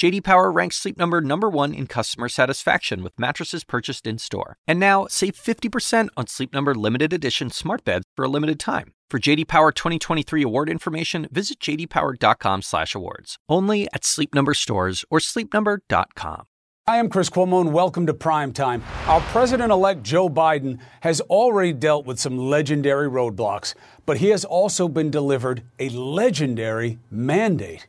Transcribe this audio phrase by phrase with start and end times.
[0.00, 4.56] JD Power ranks Sleep Number number 1 in customer satisfaction with mattresses purchased in-store.
[4.66, 8.94] And now, save 50% on Sleep Number limited edition smart beds for a limited time.
[9.10, 13.36] For JD Power 2023 award information, visit jdpower.com/awards.
[13.46, 16.44] Only at Sleep Number stores or sleepnumber.com.
[16.86, 18.82] I am Chris Cuomo, and welcome to Prime Time.
[19.06, 23.74] Our president-elect Joe Biden has already dealt with some legendary roadblocks,
[24.06, 27.86] but he has also been delivered a legendary mandate.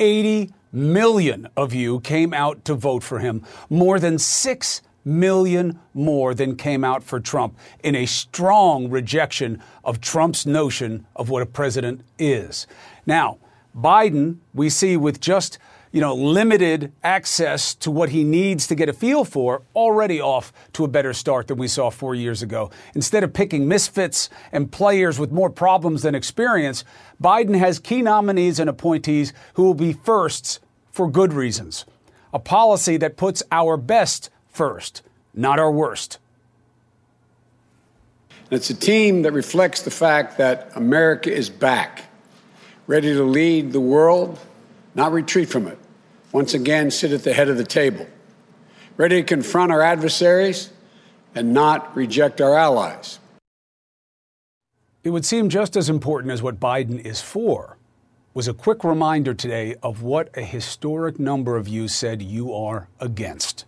[0.00, 3.44] 80 million of you came out to vote for him.
[3.68, 10.00] More than 6 million more than came out for Trump in a strong rejection of
[10.00, 12.66] Trump's notion of what a president is.
[13.04, 13.38] Now,
[13.76, 15.58] Biden, we see with just
[15.92, 20.52] you know, limited access to what he needs to get a feel for, already off
[20.72, 22.70] to a better start than we saw four years ago.
[22.94, 26.82] Instead of picking misfits and players with more problems than experience,
[27.22, 31.84] Biden has key nominees and appointees who will be firsts for good reasons.
[32.32, 35.02] A policy that puts our best first,
[35.34, 36.18] not our worst.
[38.50, 42.04] It's a team that reflects the fact that America is back,
[42.86, 44.38] ready to lead the world,
[44.94, 45.78] not retreat from it.
[46.32, 48.06] Once again, sit at the head of the table,
[48.96, 50.70] ready to confront our adversaries
[51.34, 53.18] and not reject our allies.
[55.04, 57.76] It would seem just as important as what Biden is for
[58.34, 62.88] was a quick reminder today of what a historic number of you said you are
[62.98, 63.66] against.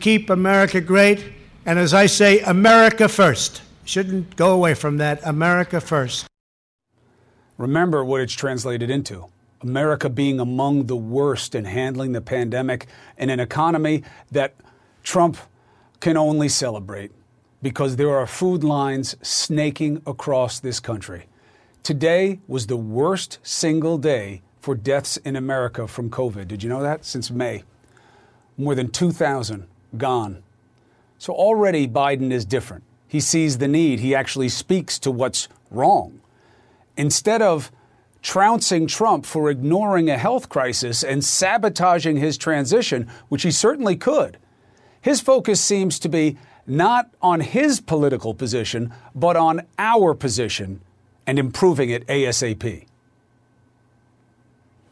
[0.00, 1.24] Keep America great,
[1.64, 3.62] and as I say, America first.
[3.84, 5.20] Shouldn't go away from that.
[5.24, 6.26] America first.
[7.58, 9.26] Remember what it's translated into.
[9.62, 14.54] America being among the worst in handling the pandemic in an economy that
[15.02, 15.36] Trump
[16.00, 17.12] can only celebrate
[17.62, 21.26] because there are food lines snaking across this country.
[21.82, 26.48] Today was the worst single day for deaths in America from COVID.
[26.48, 27.04] Did you know that?
[27.04, 27.64] Since May.
[28.56, 29.66] More than 2,000
[29.96, 30.42] gone.
[31.18, 32.84] So already Biden is different.
[33.06, 36.20] He sees the need, he actually speaks to what's wrong.
[36.96, 37.70] Instead of
[38.22, 44.38] trouncing Trump for ignoring a health crisis and sabotaging his transition, which he certainly could,
[45.00, 50.80] his focus seems to be not on his political position, but on our position
[51.26, 52.86] and improving it ASAP.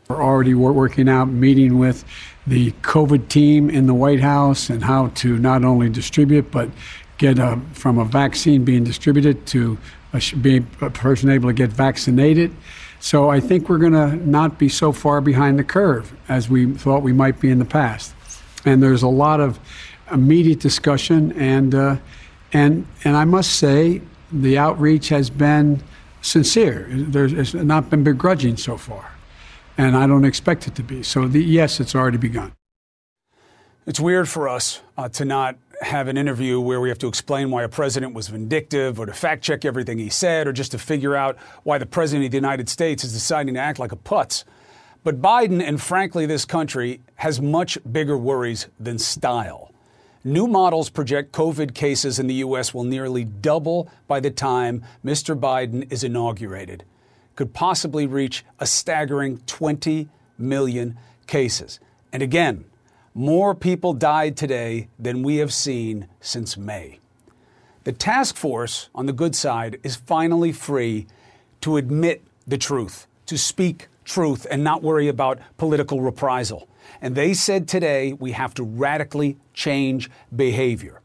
[0.08, 2.04] We're already working out, meeting with
[2.44, 6.68] the COVID team in the White House and how to not only distribute, but
[7.18, 9.78] get a, from a vaccine being distributed to
[10.12, 12.52] a, be a person able to get vaccinated.
[13.00, 16.72] So I think we're going to not be so far behind the curve as we
[16.74, 18.14] thought we might be in the past.
[18.66, 19.58] And there's a lot of
[20.12, 21.96] immediate discussion, and uh,
[22.52, 25.82] and and I must say the outreach has been
[26.20, 26.86] sincere.
[26.90, 29.12] There's not been begrudging so far,
[29.78, 31.02] and I don't expect it to be.
[31.02, 32.52] So the, yes, it's already begun.
[33.86, 37.50] It's weird for us uh, to not have an interview where we have to explain
[37.50, 40.78] why a president was vindictive or to fact check everything he said or just to
[40.78, 43.96] figure out why the president of the United States is deciding to act like a
[43.96, 44.44] putz.
[45.02, 49.72] But Biden and frankly this country has much bigger worries than style.
[50.22, 52.74] New models project COVID cases in the U.S.
[52.74, 55.38] will nearly double by the time Mr.
[55.38, 56.84] Biden is inaugurated,
[57.36, 61.80] could possibly reach a staggering 20 million cases.
[62.12, 62.66] And again,
[63.14, 66.98] more people died today than we have seen since May.
[67.84, 71.06] The task force, on the good side, is finally free
[71.62, 76.68] to admit the truth, to speak truth, and not worry about political reprisal.
[77.00, 81.00] And they said today we have to radically change behavior.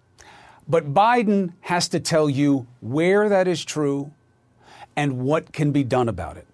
[0.67, 4.11] But Biden has to tell you where that is true
[4.95, 6.47] and what can be done about it.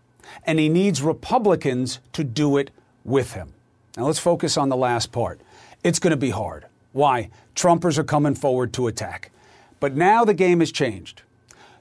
[0.45, 2.71] And he needs Republicans to do it
[3.03, 3.53] with him.
[4.01, 5.39] Now let's focus on the last part.
[5.83, 6.65] It's going to be hard.
[6.91, 7.29] Why?
[7.55, 9.29] Trumpers are coming forward to attack.
[9.79, 11.21] But now the game has changed.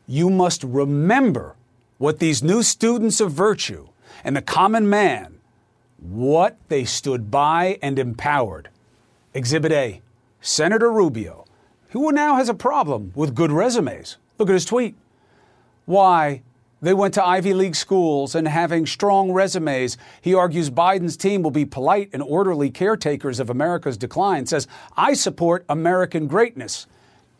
[0.06, 1.56] You must remember
[1.96, 3.88] what these new students of virtue
[4.22, 5.40] and the common man,
[5.99, 8.69] what they stood by and empowered.
[9.32, 10.02] Exhibit A
[10.43, 11.46] Senator Rubio,
[11.88, 14.19] who now has a problem with good resumes.
[14.37, 14.94] Look at his tweet.
[15.87, 16.43] Why
[16.82, 19.99] they went to Ivy League schools and having strong resumes.
[20.21, 24.47] He argues Biden's team will be polite and orderly caretakers of America's decline.
[24.47, 24.67] Says,
[24.97, 26.87] I support American greatness.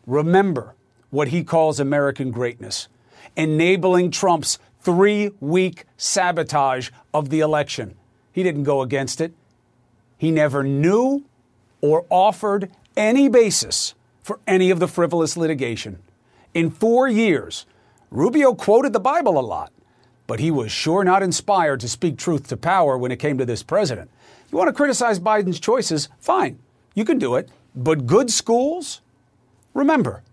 [0.05, 0.75] Remember
[1.09, 2.87] what he calls American greatness
[3.35, 7.95] enabling Trump's three week sabotage of the election.
[8.31, 9.33] He didn't go against it.
[10.17, 11.25] He never knew
[11.81, 15.99] or offered any basis for any of the frivolous litigation.
[16.53, 17.65] In four years,
[18.13, 19.71] Rubio quoted the Bible a lot,
[20.27, 23.45] but he was sure not inspired to speak truth to power when it came to
[23.45, 24.09] this president.
[24.51, 26.09] You want to criticize Biden's choices?
[26.19, 26.59] Fine,
[26.93, 27.47] you can do it.
[27.73, 28.99] But good schools?
[29.73, 30.23] Remember,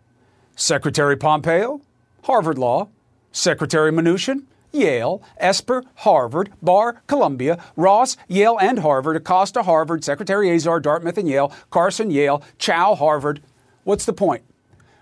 [0.57, 1.81] Secretary Pompeo,
[2.25, 2.89] Harvard Law,
[3.31, 4.43] Secretary Mnuchin,
[4.73, 11.29] Yale, Esper, Harvard, Barr, Columbia, Ross, Yale and Harvard, Acosta, Harvard, Secretary Azar, Dartmouth and
[11.29, 13.41] Yale, Carson, Yale, Chao, Harvard.
[13.85, 14.43] What's the point?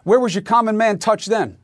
[0.05, 1.57] Where was your common man touch then?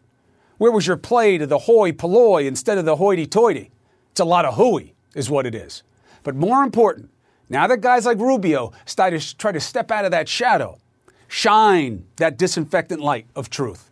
[0.62, 3.72] Where was your play to the hoi polloi instead of the hoity toity?
[4.12, 5.82] It's a lot of hooey, is what it is.
[6.22, 7.10] But more important,
[7.48, 10.78] now that guys like Rubio try to step out of that shadow,
[11.26, 13.90] shine that disinfectant light of truth.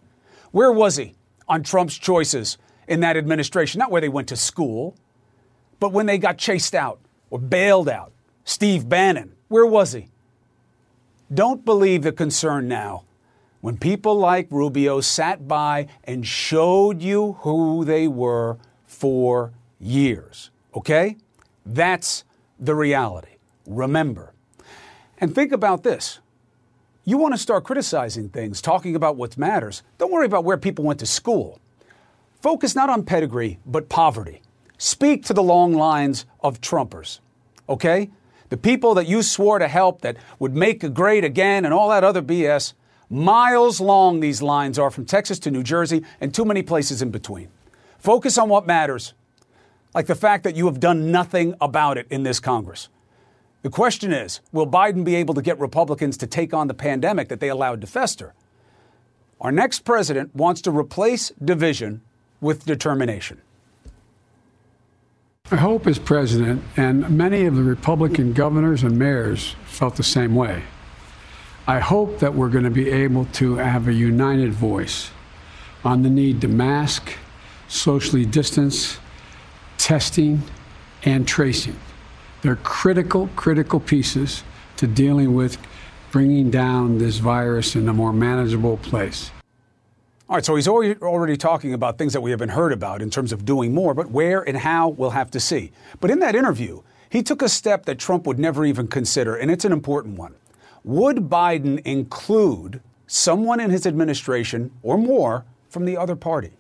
[0.53, 1.17] Where was he
[1.49, 2.57] on Trump's choices
[2.87, 3.81] in that administration?
[3.81, 4.95] Not where they went to school,
[5.81, 7.01] but when they got chased out
[7.31, 8.13] or bailed out.
[8.45, 10.07] Steve Bannon, where was he?
[11.35, 13.03] Don't believe the concern now
[13.61, 20.51] when people like Rubio sat by and showed you who they were for years.
[20.75, 21.17] Okay?
[21.65, 22.25] That's
[22.59, 23.37] the reality.
[23.67, 24.33] Remember.
[25.19, 26.21] And think about this.
[27.05, 29.83] You want to start criticizing things, talking about what matters.
[29.99, 31.59] Don't worry about where people went to school.
[32.41, 34.43] Focus not on pedigree, but poverty.
[34.79, 37.21] Speak to the long lines of Trumpers.
[37.69, 38.11] Okay?
[38.49, 41.91] The people that you swore to help that would make a great again and all
[41.91, 42.73] that other BS.
[43.11, 47.11] Miles long these lines are from Texas to New Jersey and too many places in
[47.11, 47.49] between.
[47.99, 49.15] Focus on what matters,
[49.93, 52.89] like the fact that you have done nothing about it in this Congress.
[53.63, 57.29] The question is will Biden be able to get Republicans to take on the pandemic
[57.29, 58.33] that they allowed to fester?
[59.41, 62.03] Our next president wants to replace division
[62.41, 63.41] with determination.
[65.51, 70.37] I hope as president, and many of the Republican governors and mayors felt the same
[70.37, 70.63] way.
[71.71, 75.13] I hope that we're going to be able to have a united voice
[75.85, 77.13] on the need to mask,
[77.69, 78.99] socially distance,
[79.79, 80.43] testing,
[81.05, 81.79] and tracing.
[82.43, 84.43] They're critical, critical pieces
[84.79, 85.59] to dealing with
[86.11, 89.31] bringing down this virus in a more manageable place.
[90.29, 93.31] All right, so he's already talking about things that we haven't heard about in terms
[93.31, 95.71] of doing more, but where and how we'll have to see.
[96.01, 99.53] But in that interview, he took a step that Trump would never even consider, and
[99.53, 100.35] it's an important one.
[100.85, 106.53] Would Biden include someone in his administration or more from the other party?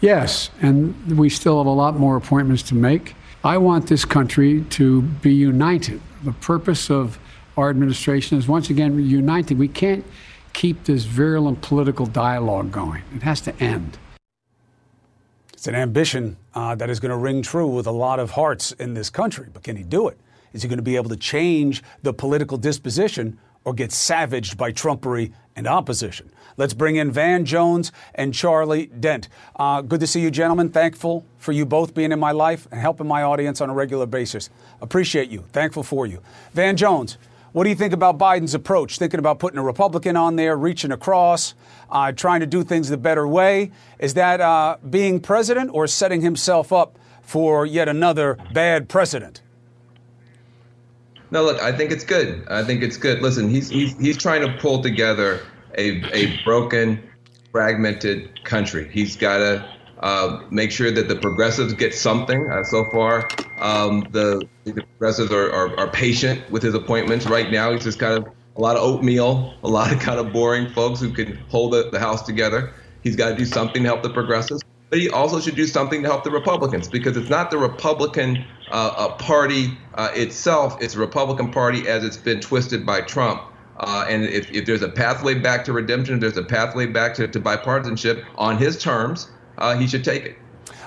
[0.00, 3.14] Yes, and we still have a lot more appointments to make.
[3.42, 6.00] I want this country to be united.
[6.24, 7.18] The purpose of
[7.56, 9.58] our administration is once again united.
[9.58, 10.04] We can't
[10.52, 13.02] keep this virulent political dialogue going.
[13.14, 13.98] It has to end.
[15.52, 18.72] It's an ambition uh, that is going to ring true with a lot of hearts
[18.72, 20.18] in this country, but can he do it?
[20.56, 24.72] Is he going to be able to change the political disposition or get savaged by
[24.72, 26.30] Trumpery and opposition?
[26.56, 29.28] Let's bring in Van Jones and Charlie Dent.
[29.56, 30.70] Uh, good to see you, gentlemen.
[30.70, 34.06] Thankful for you both being in my life and helping my audience on a regular
[34.06, 34.48] basis.
[34.80, 35.44] Appreciate you.
[35.52, 36.22] Thankful for you.
[36.54, 37.18] Van Jones,
[37.52, 38.96] what do you think about Biden's approach?
[38.96, 41.54] Thinking about putting a Republican on there, reaching across,
[41.90, 43.72] uh, trying to do things the better way?
[43.98, 49.42] Is that uh, being president or setting himself up for yet another bad precedent?
[51.30, 52.46] No, look, I think it's good.
[52.48, 53.20] I think it's good.
[53.20, 55.40] Listen, he's he's he's trying to pull together
[55.76, 57.02] a a broken,
[57.52, 58.88] fragmented country.
[58.92, 62.50] He's got to uh, make sure that the progressives get something.
[62.50, 63.28] Uh, so far,
[63.60, 67.26] um, the, the, progressives are, are, are patient with his appointments.
[67.26, 70.32] Right now, he's just kind of a lot of oatmeal, a lot of kind of
[70.32, 72.72] boring folks who can hold the, the house together.
[73.02, 76.02] He's got to do something to help the progressives but he also should do something
[76.02, 80.94] to help the Republicans because it's not the Republican uh, uh, Party uh, itself, it's
[80.94, 83.42] the Republican Party as it's been twisted by Trump.
[83.78, 87.14] Uh, and if, if there's a pathway back to redemption, if there's a pathway back
[87.14, 89.28] to, to bipartisanship on his terms,
[89.58, 90.38] uh, he should take it.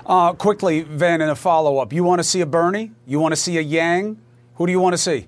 [0.06, 2.92] Uh, quickly, Van, in a follow up, you want to see a Bernie?
[3.06, 4.18] You want to see a Yang?
[4.56, 5.28] Who do you want to see?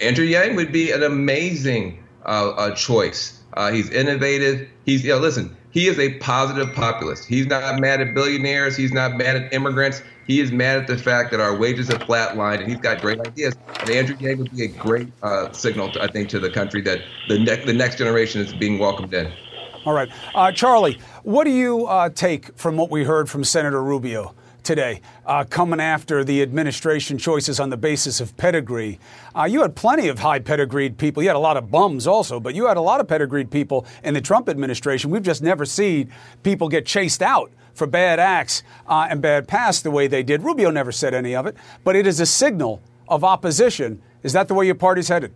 [0.00, 2.02] Andrew Yang would be an amazing
[2.76, 3.40] choice.
[3.70, 4.68] he's innovative.
[4.86, 7.26] He's, you know, listen, he is a positive populist.
[7.26, 8.76] He's not mad at billionaires.
[8.76, 10.02] He's not mad at immigrants.
[10.26, 13.18] He is mad at the fact that our wages have flatlined, and he's got great
[13.20, 13.56] ideas.
[13.80, 16.82] And Andrew Yang would be a great uh, signal, to, I think, to the country
[16.82, 19.32] that the, ne- the next generation is being welcomed in.
[19.84, 20.10] All right.
[20.34, 24.34] Uh, Charlie, what do you uh, take from what we heard from Senator Rubio?
[24.62, 28.98] Today, uh, coming after the administration choices on the basis of pedigree.
[29.34, 31.22] Uh, you had plenty of high pedigreed people.
[31.22, 33.86] You had a lot of bums also, but you had a lot of pedigreed people
[34.04, 35.10] in the Trump administration.
[35.10, 39.82] We've just never seen people get chased out for bad acts uh, and bad past
[39.82, 40.42] the way they did.
[40.42, 44.02] Rubio never said any of it, but it is a signal of opposition.
[44.22, 45.32] Is that the way your party's headed?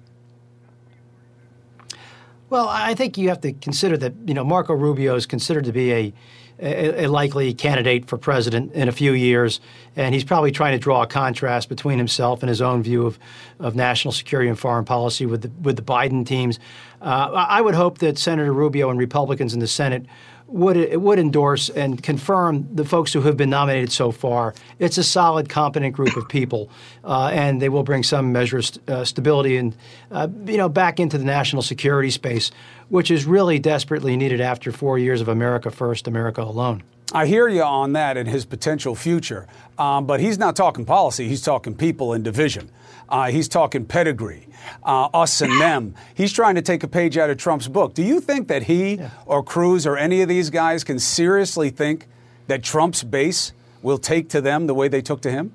[2.48, 5.72] Well, I think you have to consider that you know Marco Rubio is considered to
[5.72, 6.12] be a
[6.58, 9.60] a, likely candidate for president in a few years,
[9.94, 13.18] and he's probably trying to draw a contrast between himself and his own view of,
[13.58, 16.58] of national security and foreign policy with the, with the Biden teams.
[17.00, 20.06] Uh, I would hope that Senator Rubio and Republicans in the Senate
[20.48, 24.54] would would endorse and confirm the folks who have been nominated so far.
[24.78, 26.70] It's a solid, competent group of people,
[27.04, 29.76] uh, and they will bring some measure of st- uh, stability and
[30.12, 32.50] uh, you know back into the national security space,
[32.88, 36.82] which is really desperately needed after four years of America First, America Alone.
[37.12, 39.46] I hear you on that and his potential future,
[39.78, 41.28] um, but he's not talking policy.
[41.28, 42.70] He's talking people and division.
[43.08, 44.48] Uh, he's talking pedigree,
[44.82, 45.94] uh, us and them.
[46.14, 47.94] He's trying to take a page out of Trump's book.
[47.94, 49.10] Do you think that he yeah.
[49.24, 52.08] or Cruz or any of these guys can seriously think
[52.48, 53.52] that Trump's base
[53.82, 55.52] will take to them the way they took to him?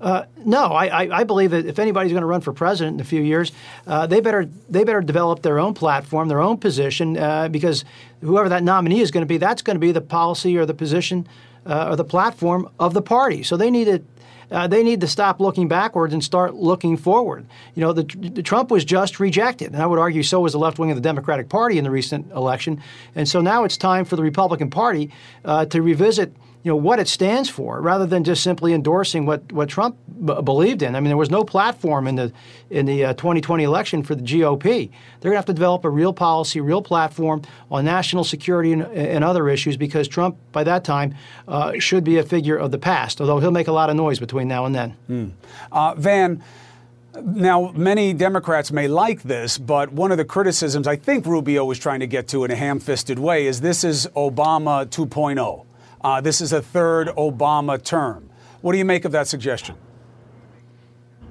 [0.00, 3.04] Uh, no, I, I, believe that if anybody's going to run for president in a
[3.04, 3.50] few years,
[3.86, 7.84] uh, they better they better develop their own platform, their own position, uh, because
[8.20, 10.74] whoever that nominee is going to be, that's going to be the policy or the
[10.74, 11.26] position
[11.66, 13.42] uh, or the platform of the party.
[13.42, 14.02] So they need to
[14.50, 17.46] uh, they need to stop looking backwards and start looking forward.
[17.74, 20.58] You know, the, the, Trump was just rejected, and I would argue so was the
[20.58, 22.80] left wing of the Democratic Party in the recent election.
[23.14, 25.10] And so now it's time for the Republican Party
[25.44, 29.52] uh, to revisit you know what it stands for, rather than just simply endorsing what
[29.52, 30.96] what Trump b- believed in.
[30.96, 32.32] I mean, there was no platform in the
[32.70, 34.90] in the uh, 2020 election for the GOP.
[35.20, 38.82] They're going to have to develop a real policy, real platform on national security and,
[38.82, 41.14] and other issues because Trump, by that time,
[41.46, 43.20] uh, should be a figure of the past.
[43.20, 44.96] Although he'll make a lot of noise between now and then.
[45.08, 45.30] Mm.
[45.70, 46.42] Uh, Van.
[47.24, 51.76] Now, many Democrats may like this, but one of the criticisms I think Rubio was
[51.76, 55.64] trying to get to in a ham fisted way is this is Obama 2.0.
[56.02, 58.30] Uh, this is a third Obama term.
[58.60, 59.76] What do you make of that suggestion?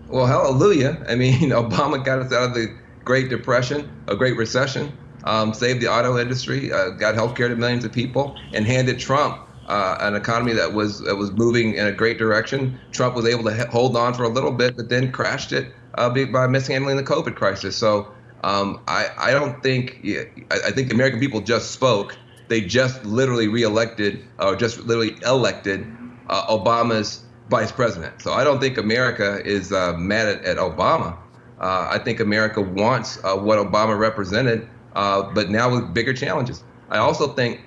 [0.07, 1.03] Well, hallelujah.
[1.07, 4.91] I mean, Obama got us out of the Great Depression, a Great Recession,
[5.23, 8.99] um, saved the auto industry, uh, got health care to millions of people, and handed
[8.99, 12.79] Trump uh, an economy that was that was moving in a great direction.
[12.91, 16.09] Trump was able to hold on for a little bit, but then crashed it uh,
[16.09, 17.75] by mishandling the COVID crisis.
[17.75, 18.11] So
[18.43, 19.99] um, I, I don't think
[20.51, 22.17] I, I think the American people just spoke
[22.47, 25.85] they just literally reelected or just literally elected
[26.29, 28.21] uh, Obama's vice president.
[28.21, 31.17] So I don't think America is uh, mad at, at Obama.
[31.59, 36.63] Uh, I think America wants uh, what Obama represented, uh, but now with bigger challenges.
[36.89, 37.61] I also think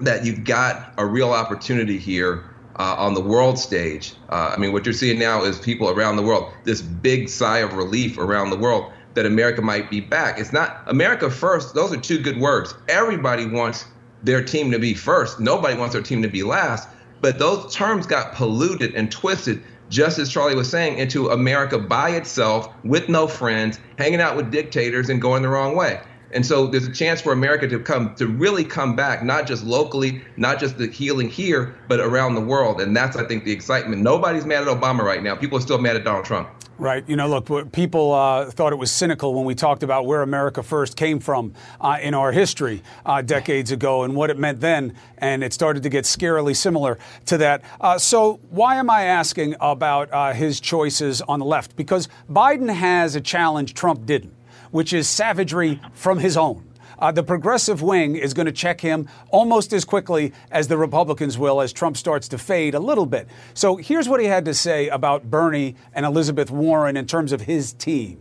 [0.00, 4.14] that you've got a real opportunity here uh, on the world stage.
[4.28, 7.74] I mean, what you're seeing now is people around the world, this big sigh of
[7.74, 10.40] relief around the world that America might be back.
[10.40, 11.74] It's not America first.
[11.74, 12.74] Those are two good words.
[12.88, 13.86] Everybody wants
[14.24, 15.38] their team to be first.
[15.38, 16.88] Nobody wants their team to be last.
[17.20, 22.10] But those terms got polluted and twisted, just as Charlie was saying, into America by
[22.10, 26.00] itself with no friends, hanging out with dictators and going the wrong way.
[26.32, 29.62] And so there's a chance for America to come to really come back, not just
[29.64, 32.80] locally, not just the healing here, but around the world.
[32.80, 34.02] And that's, I think, the excitement.
[34.02, 35.36] Nobody's mad at Obama right now.
[35.36, 36.48] People are still mad at Donald Trump.
[36.76, 37.08] Right.
[37.08, 40.60] You know, look, people uh, thought it was cynical when we talked about where America
[40.60, 44.94] first came from uh, in our history uh, decades ago and what it meant then.
[45.18, 47.62] And it started to get scarily similar to that.
[47.80, 51.76] Uh, so, why am I asking about uh, his choices on the left?
[51.76, 54.34] Because Biden has a challenge Trump didn't,
[54.72, 56.64] which is savagery from his own.
[57.04, 61.36] Uh, the progressive wing is going to check him almost as quickly as the Republicans
[61.36, 63.28] will as Trump starts to fade a little bit.
[63.52, 67.42] So here's what he had to say about Bernie and Elizabeth Warren in terms of
[67.42, 68.18] his team.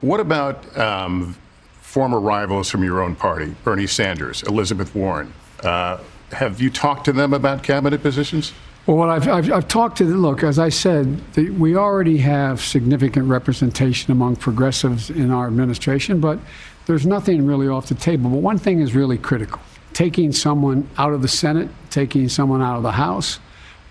[0.00, 1.36] What about um,
[1.80, 5.32] former rivals from your own party, Bernie Sanders, Elizabeth Warren?
[5.62, 6.00] Uh,
[6.32, 8.52] have you talked to them about cabinet positions?
[8.86, 12.60] Well, what I've, I've, I've, talked to, look, as I said, the, we already have
[12.60, 16.38] significant representation among progressives in our administration, but
[16.84, 18.28] there's nothing really off the table.
[18.28, 19.60] But one thing is really critical
[19.94, 23.38] taking someone out of the Senate, taking someone out of the House,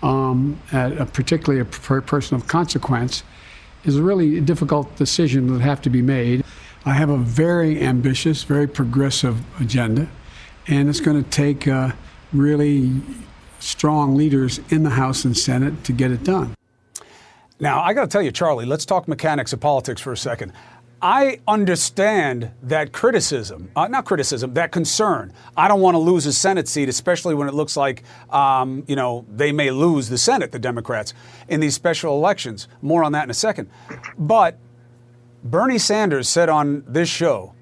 [0.02, 3.24] um, a, particularly a person of consequence,
[3.84, 6.44] is a really difficult decision that have to be made.
[6.84, 10.08] I have a very ambitious, very progressive agenda,
[10.66, 11.92] and it's going to take uh,
[12.34, 13.00] really
[13.64, 16.54] strong leaders in the House and Senate to get it done.
[17.60, 20.52] Now, I got to tell you, Charlie, let's talk mechanics of politics for a second.
[21.00, 25.32] I understand that criticism, uh, not criticism, that concern.
[25.56, 28.96] I don't want to lose a Senate seat, especially when it looks like, um, you
[28.96, 31.12] know, they may lose the Senate, the Democrats,
[31.48, 32.68] in these special elections.
[32.80, 33.68] More on that in a second.
[34.18, 34.58] But
[35.42, 37.54] Bernie Sanders said on this show,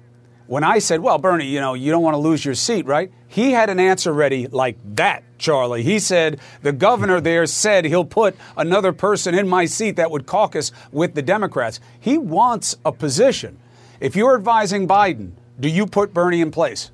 [0.47, 3.11] when I said, well, Bernie, you know, you don't want to lose your seat, right?
[3.27, 5.83] He had an answer ready like that, Charlie.
[5.83, 10.25] He said, the governor there said he'll put another person in my seat that would
[10.25, 11.79] caucus with the Democrats.
[11.99, 13.59] He wants a position.
[13.99, 16.91] If you're advising Biden, do you put Bernie in place?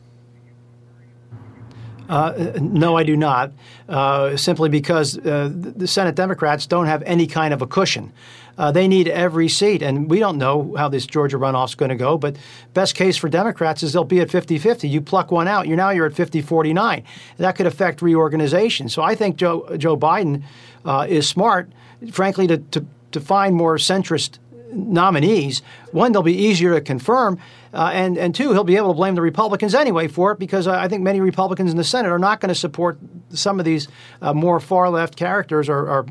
[2.10, 3.52] Uh, no, I do not.
[3.88, 8.12] Uh, simply because uh, the Senate Democrats don't have any kind of a cushion.
[8.60, 11.90] Uh, they need every seat, and we don't know how this Georgia runoff is going
[11.90, 12.18] to go.
[12.18, 12.36] But
[12.74, 14.90] best case for Democrats is they'll be at 50-50.
[14.90, 17.04] You pluck one out, you're now you're at 50-49.
[17.38, 18.90] That could affect reorganization.
[18.90, 20.44] So I think Joe Joe Biden
[20.84, 21.72] uh, is smart,
[22.12, 24.40] frankly, to, to to find more centrist
[24.72, 25.62] nominees.
[25.92, 27.40] One, they'll be easier to confirm,
[27.74, 30.68] uh, and and two, he'll be able to blame the Republicans anyway for it because
[30.68, 33.00] I think many Republicans in the Senate are not going to support
[33.30, 33.88] some of these
[34.22, 36.06] uh, more far left characters or, or,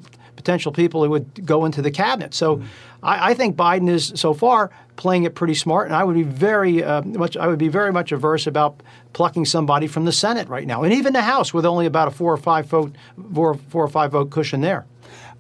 [0.49, 2.33] potential people who would go into the cabinet.
[2.33, 2.65] So, mm.
[3.03, 6.23] I, I, think Biden is so far playing it pretty smart, and I would be
[6.23, 10.49] very uh, much I would be very much averse about plucking somebody from the Senate
[10.49, 12.97] right now, and even the House with only about a four or five vote
[13.35, 14.87] four, four or five vote cushion there.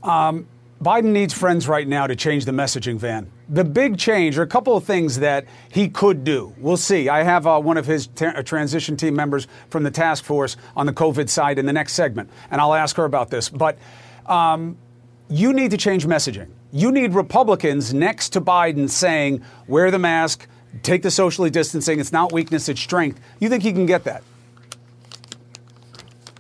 [0.03, 0.47] Um,
[0.81, 3.33] Biden needs friends right now to change the messaging Van.
[3.49, 6.55] The big change, or a couple of things that he could do.
[6.59, 7.09] We'll see.
[7.09, 10.85] I have uh, one of his uh, transition team members from the task force on
[10.85, 13.49] the COVID side in the next segment, and I'll ask her about this.
[13.49, 13.79] But
[14.27, 14.77] um,
[15.29, 16.49] you need to change messaging.
[16.73, 20.47] You need Republicans next to Biden saying, wear the mask,
[20.83, 22.01] take the socially distancing.
[22.01, 23.21] It's not weakness, it's strength.
[23.41, 24.23] You think he can get that?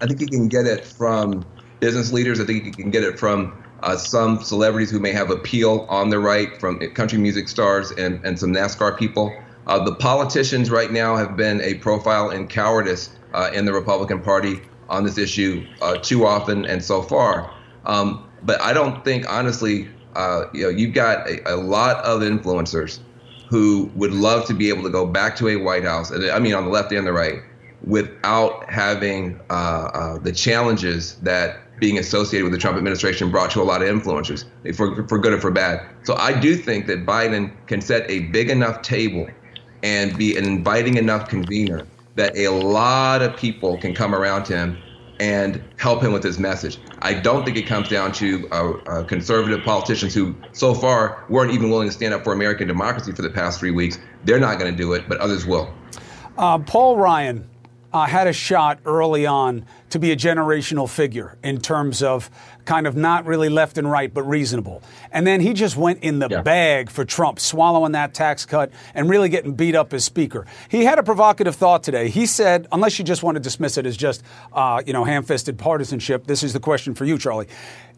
[0.00, 1.45] I think he can get it from
[1.80, 2.40] business leaders.
[2.40, 6.09] I think he can get it from uh, some celebrities who may have appeal on
[6.09, 9.33] the right from country music stars and, and some NASCAR people.
[9.66, 14.21] Uh, the politicians right now have been a profile in cowardice uh, in the Republican
[14.21, 17.52] Party on this issue uh, too often and so far.
[17.85, 22.23] Um, but I don't think, honestly, uh, you know, you've got a, a, lot of
[22.23, 23.00] influencers
[23.49, 26.54] who would love to be able to go back to a White House, I mean,
[26.54, 27.40] on the left and the right,
[27.85, 33.62] without having uh, the challenges that being associated with the Trump administration brought to a
[33.62, 35.87] lot of influencers, for, for good or for bad.
[36.03, 39.29] So I do think that Biden can set a big enough table
[39.83, 44.77] and be an inviting enough convener that a lot of people can come around him
[45.20, 46.78] and help him with his message.
[47.00, 51.52] I don't think it comes down to uh, uh, conservative politicians who, so far, weren't
[51.52, 53.98] even willing to stand up for American democracy for the past three weeks.
[54.24, 55.72] They're not going to do it, but others will.
[56.37, 57.48] Uh, Paul Ryan
[57.98, 62.30] uh, had a shot early on to be a generational figure in terms of
[62.64, 64.82] kind of not really left and right, but reasonable.
[65.11, 66.42] And then he just went in the yeah.
[66.42, 70.46] bag for Trump, swallowing that tax cut and really getting beat up as speaker.
[70.68, 72.08] He had a provocative thought today.
[72.08, 75.58] He said, unless you just want to dismiss it as just, uh, you know, ham-fisted
[75.58, 77.48] partisanship, this is the question for you, Charlie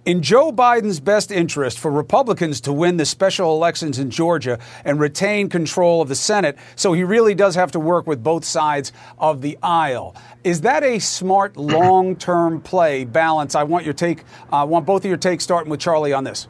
[0.06, 4.98] in Joe Biden's best interest for Republicans to win the special elections in Georgia and
[4.98, 8.92] retain control of the Senate, so he really does have to work with both sides
[9.18, 10.16] of the aisle.
[10.42, 13.54] Is that a smart long term play balance?
[13.54, 16.24] I want your take, I uh, want both of your takes starting with Charlie on
[16.24, 16.48] this.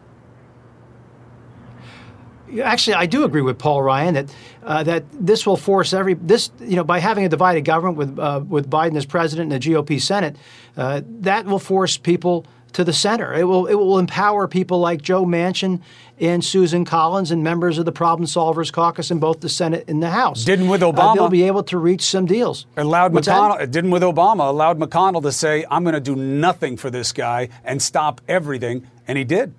[2.62, 4.34] Actually, I do agree with Paul Ryan that
[4.64, 8.18] uh, that this will force every this you know by having a divided government with
[8.18, 10.34] uh, with Biden as president and the GOP Senate,
[10.76, 13.35] uh, that will force people to the center.
[13.35, 15.80] It will it will empower people like Joe Manchin
[16.18, 20.02] and Susan Collins and members of the Problem Solvers Caucus in both the Senate and
[20.02, 20.44] the House.
[20.44, 21.11] Didn't with uh, Obama.
[21.11, 22.66] Uh, they'll be able to reach some deals.
[22.76, 23.59] Allowed What's McConnell.
[23.59, 23.70] That?
[23.70, 24.48] Didn't with Obama.
[24.48, 28.87] Allowed McConnell to say, "I'm going to do nothing for this guy and stop everything,"
[29.09, 29.54] and he did.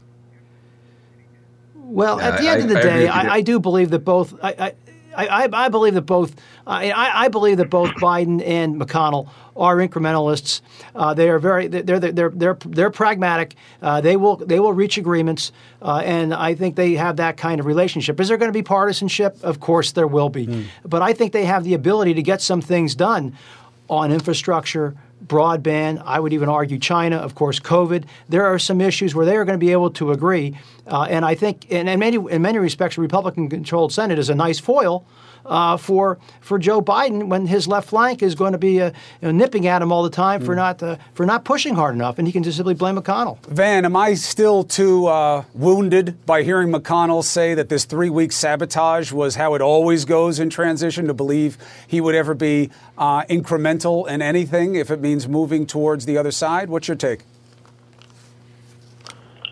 [1.76, 4.00] Well, yeah, at the I, end of the I, day, I, I, do believe that
[4.00, 4.34] both.
[5.15, 9.78] I, I, I, believe that both I, I believe that both Biden and McConnell are
[9.78, 10.62] incrementalists.
[10.95, 13.56] Uh, they are very they're they're they're they're pragmatic.
[13.82, 17.60] Uh, they will they will reach agreements, uh, and I think they have that kind
[17.60, 18.19] of relationship.
[18.19, 19.38] Is there going to be partisanship?
[19.43, 20.65] Of course, there will be, mm.
[20.86, 23.38] but I think they have the ability to get some things done
[23.89, 24.95] on infrastructure,
[25.26, 26.02] broadband.
[26.06, 28.06] I would even argue China, of course, COVID.
[28.30, 30.58] There are some issues where they are going to be able to agree,
[30.88, 34.36] uh, and I think, in, in many in many respects, a Republican-controlled Senate is a
[34.36, 35.06] nice foil
[35.45, 38.88] uh, for for Joe Biden when his left flank is going to be uh,
[39.21, 40.45] you know, nipping at him all the time mm.
[40.45, 43.39] for not uh, for not pushing hard enough, and he can just simply blame McConnell.
[43.47, 48.32] Van, am I still too uh, wounded by hearing McConnell say that this three week
[48.32, 53.23] sabotage was how it always goes in transition to believe he would ever be uh,
[53.25, 56.69] incremental in anything if it means moving towards the other side?
[56.69, 57.21] What's your take?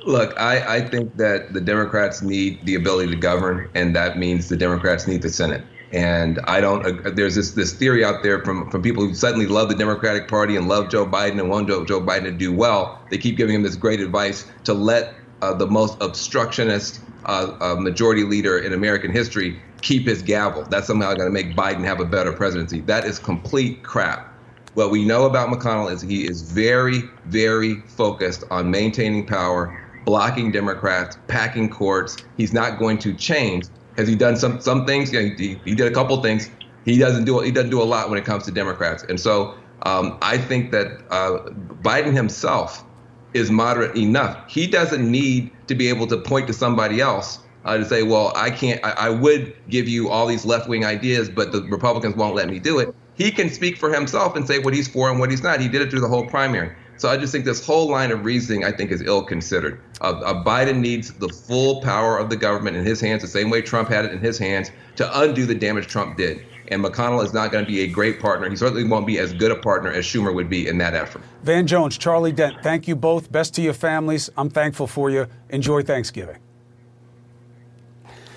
[0.06, 4.50] Look, I, I think that the Democrats need the ability to govern, and that means
[4.50, 5.64] the Democrats need the Senate.
[5.92, 7.16] And I don't.
[7.16, 10.56] There's this this theory out there from from people who suddenly love the Democratic Party
[10.56, 13.00] and love Joe Biden and want Joe, Joe Biden to do well.
[13.10, 17.76] They keep giving him this great advice to let uh, the most obstructionist uh, uh,
[17.76, 20.64] majority leader in American history keep his gavel.
[20.64, 22.82] That's somehow going to make Biden have a better presidency.
[22.82, 24.34] That is complete crap.
[24.76, 29.76] What we know about McConnell is he is very, very focused on maintaining power,
[30.06, 32.18] blocking Democrats, packing courts.
[32.38, 33.66] He's not going to change
[34.00, 35.12] has he done some some things?
[35.12, 36.50] You know, he, he did a couple things.
[36.86, 39.04] He doesn't do he doesn't do a lot when it comes to Democrats.
[39.04, 41.50] And so um, I think that uh,
[41.82, 42.86] Biden himself
[43.34, 44.50] is moderate enough.
[44.50, 48.32] He doesn't need to be able to point to somebody else uh, to say, well,
[48.38, 48.84] I can't.
[48.86, 52.50] I, I would give you all these left wing ideas, but the Republicans won't let
[52.50, 52.96] me do it.
[53.16, 55.60] He can speak for himself and say what he's for and what he's not.
[55.60, 56.74] He did it through the whole primary.
[57.00, 59.82] So I just think this whole line of reasoning, I think, is ill considered.
[60.02, 63.50] Uh, uh, Biden needs the full power of the government in his hands, the same
[63.50, 66.46] way Trump had it in his hands, to undo the damage Trump did.
[66.68, 68.50] And McConnell is not going to be a great partner.
[68.50, 71.22] He certainly won't be as good a partner as Schumer would be in that effort.
[71.44, 73.32] Van Jones, Charlie Dent, thank you both.
[73.32, 74.30] Best to your families.
[74.36, 75.28] I'm thankful for you.
[75.50, 76.38] Enjoy Thanksgiving.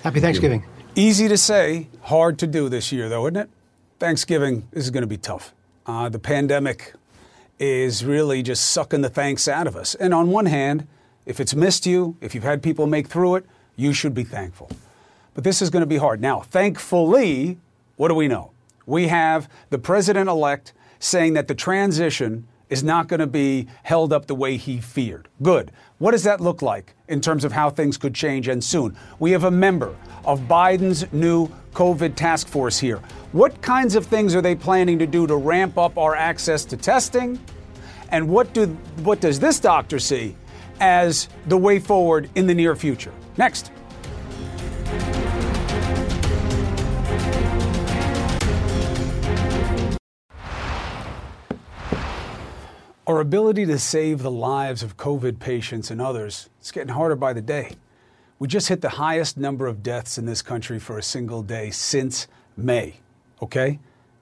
[0.03, 0.63] Happy Thanksgiving.
[0.95, 3.49] Easy to say, hard to do this year, though, isn't it?
[3.99, 5.53] Thanksgiving this is going to be tough.
[5.85, 6.93] Uh, the pandemic
[7.59, 9.95] is really just sucking the thanks out of us.
[9.95, 10.87] And on one hand,
[11.25, 14.69] if it's missed you, if you've had people make through it, you should be thankful.
[15.33, 16.21] But this is going to be hard.
[16.21, 17.57] Now, thankfully,
[17.95, 18.51] what do we know?
[18.85, 24.11] We have the president elect saying that the transition is not going to be held
[24.11, 25.27] up the way he feared.
[25.41, 25.71] Good.
[25.99, 28.97] What does that look like in terms of how things could change and soon?
[29.19, 29.95] We have a member
[30.25, 32.99] of Biden's new COVID task force here.
[33.31, 36.77] What kinds of things are they planning to do to ramp up our access to
[36.77, 37.39] testing?
[38.09, 38.67] And what, do,
[39.03, 40.35] what does this doctor see
[40.79, 43.13] as the way forward in the near future?
[43.37, 43.71] Next.
[53.05, 57.33] Our ability to save the lives of COVID patients and others is getting harder by
[57.33, 57.73] the day.
[58.39, 61.69] We just hit the highest number of deaths in this country for a single day
[61.69, 62.95] since May
[63.43, 63.79] okay?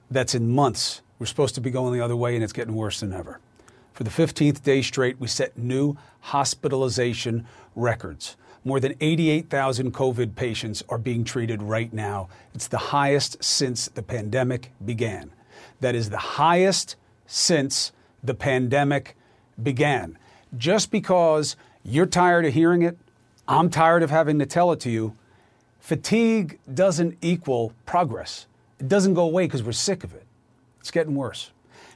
[0.10, 1.02] That's in months.
[1.20, 3.40] We're supposed to be going the other way, and it's getting worse than ever.
[3.94, 8.36] For the 15th day straight, we set new hospitalization records.
[8.66, 12.30] More than 88,000 COVID patients are being treated right now.
[12.54, 15.32] It's the highest since the pandemic began.
[15.80, 16.96] That is the highest
[17.28, 17.92] since
[18.24, 19.16] the pandemic
[19.62, 20.18] began.
[20.58, 22.98] Just because you're tired of hearing it,
[23.48, 25.16] I'm tired of having to tell it to you,
[25.80, 28.48] fatigue doesn't equal progress.
[28.80, 30.26] It doesn't go away because we're sick of it.
[30.80, 31.52] It's getting worse.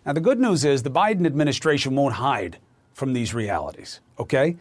[0.06, 2.58] Now, the good news is the Biden administration won't hide
[2.94, 4.56] from these realities, okay?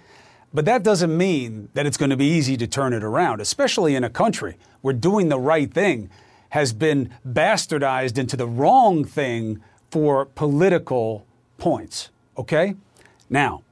[0.52, 3.94] But that doesn't mean that it's going to be easy to turn it around, especially
[3.94, 6.10] in a country where doing the right thing
[6.50, 11.26] has been bastardized into the wrong thing for political
[11.58, 12.74] points, okay?
[13.30, 13.62] Now,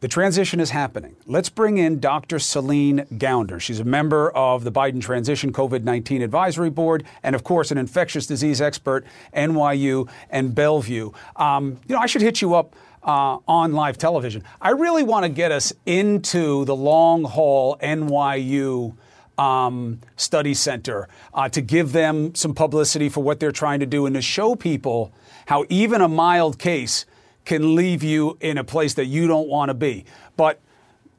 [0.00, 1.16] the transition is happening.
[1.26, 2.38] Let's bring in Dr.
[2.38, 3.58] Celine Gounder.
[3.58, 7.78] She's a member of the Biden Transition COVID 19 Advisory Board and, of course, an
[7.78, 11.12] infectious disease expert, NYU and Bellevue.
[11.36, 12.74] Um, you know, I should hit you up.
[13.02, 14.42] Uh, on live television.
[14.60, 18.96] I really want to get us into the long haul NYU
[19.38, 24.06] um, study center uh, to give them some publicity for what they're trying to do
[24.06, 25.12] and to show people
[25.46, 27.06] how even a mild case
[27.44, 30.04] can leave you in a place that you don't want to be.
[30.36, 30.60] But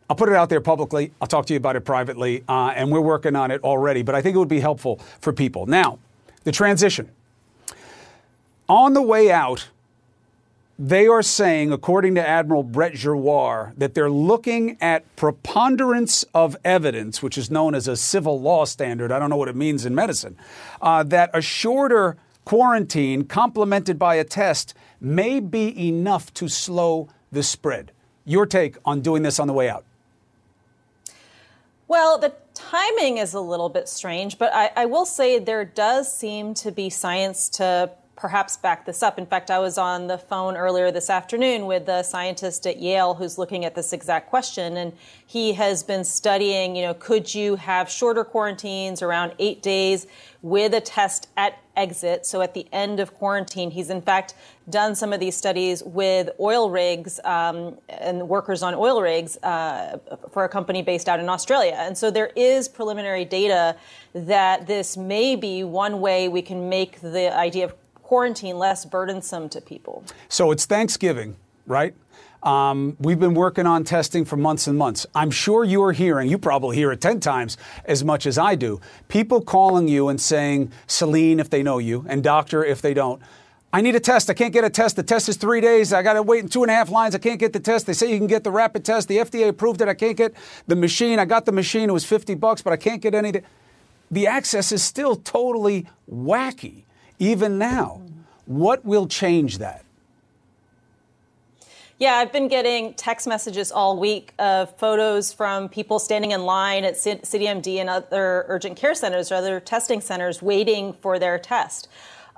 [0.10, 1.12] I'll put it out there publicly.
[1.20, 4.04] I'll talk to you about it privately, uh, and we're working on it already.
[4.04, 5.66] But I think it would be helpful for people.
[5.66, 6.00] Now,
[6.44, 7.10] the transition.
[8.70, 9.68] On the way out,
[10.80, 17.24] they are saying, according to Admiral Brett Giroir, that they're looking at preponderance of evidence,
[17.24, 19.12] which is known as a civil law standard.
[19.12, 20.38] I don't know what it means in medicine.
[20.82, 27.44] Uh, that a shorter quarantine, complemented by a test, may be enough to slow the
[27.44, 27.92] spread.
[28.24, 29.84] Your take on doing this on the way out?
[31.90, 36.10] Well, the timing is a little bit strange, but I, I, will say there does
[36.18, 39.20] seem to be science to perhaps back this up.
[39.20, 43.14] In fact, I was on the phone earlier this afternoon with a scientist at Yale
[43.14, 44.76] who's looking at this exact question.
[44.76, 44.94] And
[45.26, 50.08] he has been studying, you know, could you have shorter quarantines around eight days
[50.42, 52.26] with a test at exit?
[52.26, 54.34] So at the end of quarantine, he's in fact
[54.68, 60.00] done some of these studies with oil rigs um, and workers on oil rigs uh,
[60.32, 61.76] for a company based out in Australia.
[61.78, 63.76] And so there is preliminary data
[64.16, 67.76] that this may be one way we can make the idea of
[68.08, 70.02] quarantine less burdensome to people.
[70.30, 71.94] So it's Thanksgiving, right?
[72.42, 75.06] Um, we've been working on testing for months and months.
[75.14, 78.56] I'm sure you are hearing, you probably hear it 10 times as much as I
[78.56, 82.94] do, people calling you and saying, Celine, if they know you, and doctor, if they
[82.94, 83.22] don't.
[83.74, 84.30] I need a test.
[84.30, 84.96] I can't get a test.
[84.96, 85.92] The test is three days.
[85.92, 87.14] I got to wait in two and a half lines.
[87.14, 87.88] I can't get the test.
[87.88, 89.10] They say you can get the rapid test.
[89.10, 89.90] The FDA approved it.
[89.90, 90.34] I can't get
[90.66, 91.20] the machine.
[91.20, 91.90] I got the machine.
[91.90, 93.44] It was 50 bucks, but I can't get anything.
[94.10, 96.84] The access is still totally wacky,
[97.20, 98.02] even now.
[98.46, 99.84] What will change that?
[102.00, 106.84] Yeah, I've been getting text messages all week of photos from people standing in line
[106.84, 111.88] at CityMD and other urgent care centers or other testing centers waiting for their test.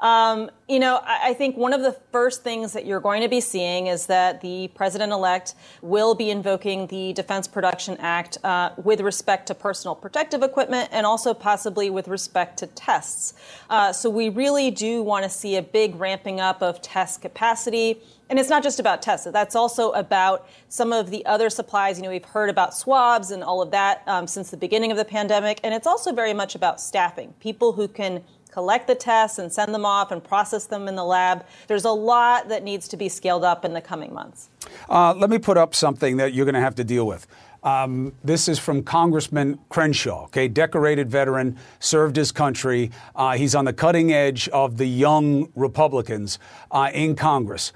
[0.01, 3.27] Um, you know, I, I, think one of the first things that you're going to
[3.27, 8.71] be seeing is that the president elect will be invoking the Defense Production Act uh,
[8.81, 13.33] with respect to personal protective equipment and also possibly with respect to tests.
[13.69, 17.99] Uh, so we really do want to see a big ramping up of test capacity.
[18.29, 19.27] And it's not just about tests.
[19.29, 21.97] That's also about some of the other supplies.
[21.97, 24.97] You know, we've heard about swabs and all of that um, since the beginning of
[24.97, 25.59] the pandemic.
[25.63, 29.73] And it's also very much about staffing, people who can collect the tests and send
[29.73, 31.45] them off and process them in the lab.
[31.67, 34.49] There's a lot that needs to be scaled up in the coming months.
[34.89, 37.27] Uh, let me put up something that you're going to have to deal with.
[37.61, 42.89] Um, this is from Congressman Crenshaw, okay, decorated veteran, served his country.
[43.15, 46.39] Uh, he's on the cutting edge of the young Republicans
[46.71, 47.73] uh, in Congress.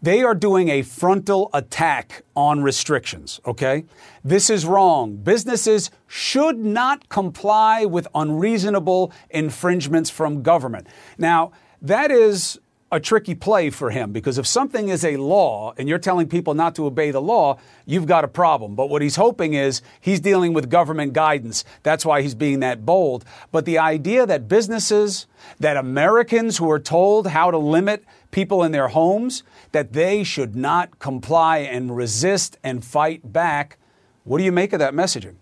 [0.00, 3.84] They are doing a frontal attack on restrictions, okay?
[4.22, 5.16] This is wrong.
[5.16, 10.86] Businesses should not comply with unreasonable infringements from government.
[11.18, 11.50] Now,
[11.82, 15.98] that is a tricky play for him because if something is a law and you're
[15.98, 18.74] telling people not to obey the law, you've got a problem.
[18.74, 21.64] But what he's hoping is he's dealing with government guidance.
[21.82, 23.24] That's why he's being that bold.
[23.52, 25.26] But the idea that businesses,
[25.60, 30.56] that Americans who are told how to limit people in their homes, that they should
[30.56, 33.78] not comply and resist and fight back,
[34.24, 35.36] what do you make of that messaging?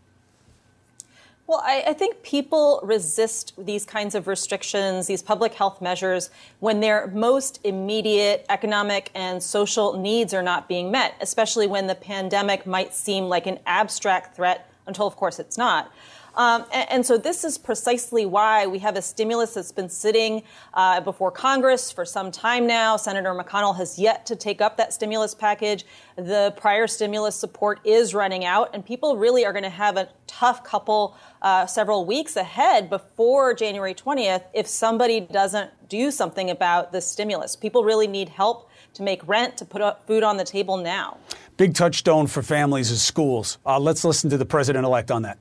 [1.46, 6.80] Well, I, I, think people resist these kinds of restrictions, these public health measures, when
[6.80, 12.66] their most immediate economic and social needs are not being met, especially when the pandemic
[12.66, 15.92] might seem like an abstract threat until, of course, it's not.
[16.36, 20.42] Um, and, and, so this is precisely why we have a stimulus that's been sitting
[20.74, 22.98] uh, before Congress for some time now.
[22.98, 25.86] Senator McConnell has yet to take up that stimulus package.
[26.16, 30.10] The prior stimulus support is running out, and people really are going to have a
[30.26, 36.92] tough couple, uh, several weeks ahead before January 20th if somebody doesn't do something about
[36.92, 37.56] the stimulus.
[37.56, 41.16] People really need help to make rent, to put food on the table now.
[41.56, 43.56] Big touchstone for families is schools.
[43.64, 45.38] Uh, let's listen to the president elect on that.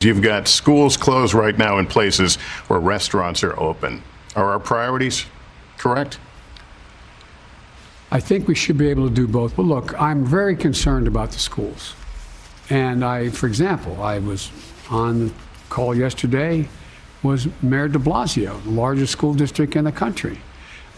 [0.00, 2.36] You've got schools closed right now in places
[2.68, 4.02] where restaurants are open.
[4.34, 5.24] Are our priorities
[5.78, 6.18] correct?
[8.10, 9.56] I think we should be able to do both.
[9.56, 11.94] But look, I'm very concerned about the schools.
[12.68, 14.50] And I, for example, I was
[14.90, 15.34] on the
[15.70, 16.68] call yesterday
[17.22, 20.38] was Mayor de Blasio, the largest school district in the country.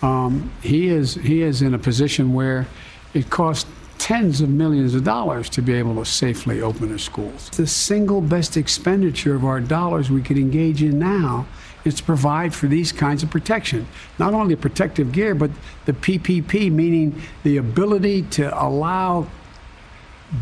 [0.03, 2.67] Um, he is he is in a position where
[3.15, 3.71] it costs
[4.09, 7.51] tens of millions of dollars to be able to safely open our schools.
[7.51, 11.47] The single best expenditure of our dollars we could engage in now
[11.85, 13.87] is to provide for these kinds of protection.
[14.19, 15.51] Not only protective gear, but
[15.85, 19.27] the PPP, meaning the ability to allow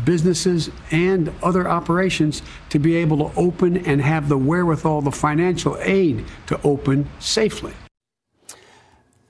[0.05, 5.75] businesses and other operations to be able to open and have the wherewithal, the financial
[5.81, 7.73] aid to open safely.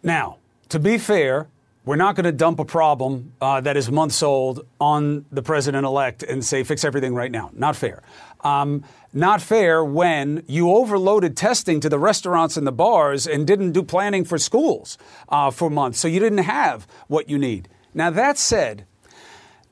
[0.04, 0.38] Now,
[0.70, 1.48] to be fair,
[1.88, 5.86] we're not going to dump a problem uh, that is months old on the president
[5.86, 7.50] elect and say, fix everything right now.
[7.54, 8.04] Not fair.
[8.42, 13.72] Um, not fair when you overloaded testing to the restaurants and the bars and didn't
[13.72, 14.98] do planning for schools
[15.30, 15.98] uh, for months.
[15.98, 17.70] So you didn't have what you need.
[17.94, 18.86] Now, that said,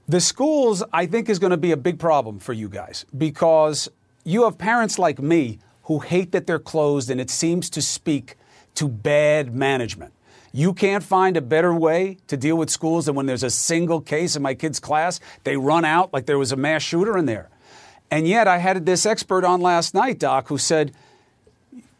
[0.08, 3.90] the schools, I think, is going to be a big problem for you guys because
[4.24, 8.38] you have parents like me who hate that they're closed and it seems to speak
[8.76, 10.14] to bad management.
[10.56, 14.00] You can't find a better way to deal with schools than when there's a single
[14.00, 17.26] case in my kid's class, they run out like there was a mass shooter in
[17.26, 17.50] there.
[18.10, 20.94] And yet, I had this expert on last night, Doc, who said,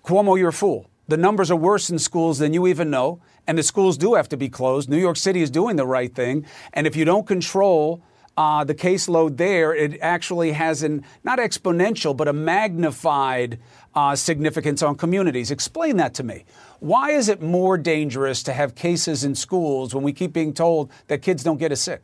[0.06, 0.90] Cuomo, you're a fool.
[1.10, 4.30] The numbers are worse in schools than you even know, and the schools do have
[4.30, 4.90] to be closed.
[4.90, 6.46] New York City is doing the right thing.
[6.72, 8.02] And if you don't control
[8.38, 13.60] uh, the caseload there, it actually has an not exponential, but a magnified
[13.96, 15.52] uh, significance on communities.
[15.52, 16.46] Explain that to me.
[16.80, 20.92] Why is it more dangerous to have cases in schools when we keep being told
[21.08, 22.02] that kids don't get as sick?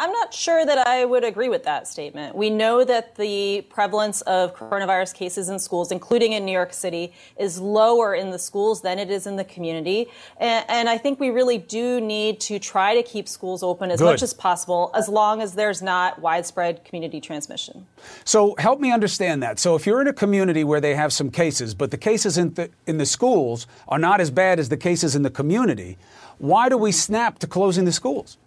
[0.00, 2.34] I'm not sure that I would agree with that statement.
[2.34, 7.12] We know that the prevalence of coronavirus cases in schools, including in New York City,
[7.38, 10.08] is lower in the schools than it is in the community.
[10.38, 13.98] And, and I think we really do need to try to keep schools open as
[14.00, 14.06] Good.
[14.06, 17.86] much as possible, as long as there's not widespread community transmission.
[18.24, 19.58] So help me understand that.
[19.58, 22.54] So if you're in a community where they have some cases, but the cases in
[22.54, 25.98] the, in the schools are not as bad as the cases in the community,
[26.38, 28.38] why do we snap to closing the schools?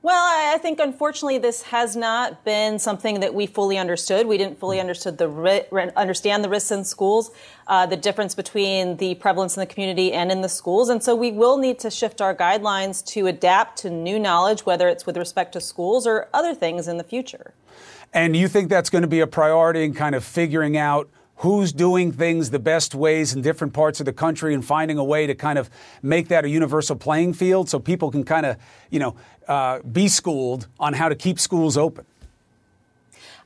[0.00, 4.28] Well, I think unfortunately this has not been something that we fully understood.
[4.28, 7.32] We didn't fully understood the understand the risks in schools,
[7.66, 11.16] uh, the difference between the prevalence in the community and in the schools, and so
[11.16, 15.16] we will need to shift our guidelines to adapt to new knowledge, whether it's with
[15.16, 17.54] respect to schools or other things in the future.
[18.14, 21.72] And you think that's going to be a priority in kind of figuring out who's
[21.72, 25.26] doing things the best ways in different parts of the country and finding a way
[25.26, 25.70] to kind of
[26.02, 28.56] make that a universal playing field so people can kind of,
[28.90, 32.04] you know, uh, be schooled on how to keep schools open?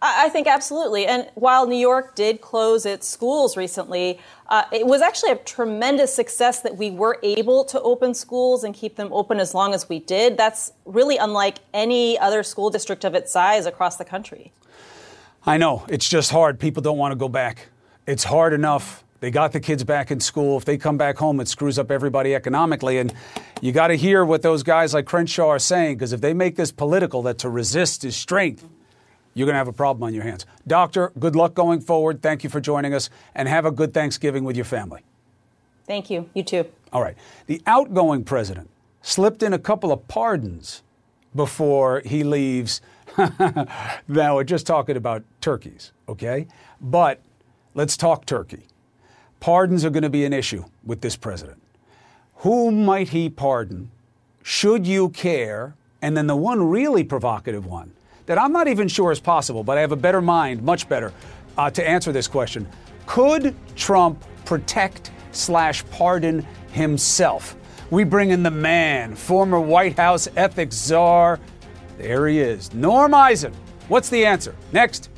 [0.04, 1.06] I think absolutely.
[1.06, 6.12] And while New York did close its schools recently, uh, it was actually a tremendous
[6.12, 9.88] success that we were able to open schools and keep them open as long as
[9.88, 10.36] we did.
[10.36, 14.50] That's really unlike any other school district of its size across the country.
[15.46, 15.84] I know.
[15.88, 16.58] It's just hard.
[16.58, 17.68] People don't want to go back.
[18.06, 19.04] It's hard enough.
[19.20, 20.58] They got the kids back in school.
[20.58, 22.98] If they come back home, it screws up everybody economically.
[22.98, 23.14] And
[23.60, 26.56] you got to hear what those guys like Crenshaw are saying, because if they make
[26.56, 28.66] this political, that to resist is strength,
[29.34, 30.44] you're going to have a problem on your hands.
[30.66, 32.20] Doctor, good luck going forward.
[32.20, 35.02] Thank you for joining us, and have a good Thanksgiving with your family.
[35.86, 36.28] Thank you.
[36.34, 36.66] You too.
[36.92, 37.16] All right.
[37.46, 38.68] The outgoing president
[39.02, 40.82] slipped in a couple of pardons
[41.34, 42.80] before he leaves.
[44.08, 46.46] now, we're just talking about turkeys, okay?
[46.80, 47.20] But
[47.74, 48.66] let's talk turkey.
[49.40, 51.60] Pardons are going to be an issue with this president.
[52.36, 53.90] Who might he pardon?
[54.42, 55.74] Should you care?
[56.00, 57.92] And then the one really provocative one
[58.26, 61.12] that I'm not even sure is possible, but I have a better mind, much better,
[61.58, 62.68] uh, to answer this question.
[63.06, 67.56] Could Trump protect slash pardon himself?
[67.90, 71.38] We bring in the man, former White House ethics czar.
[71.98, 73.52] There he is, Norm Eisen.
[73.88, 74.54] What's the answer?
[74.72, 75.10] Next.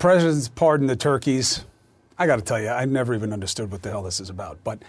[0.00, 1.64] President's pardoned the turkeys.
[2.18, 4.58] I got to tell you, I never even understood what the hell this is about.
[4.64, 4.82] But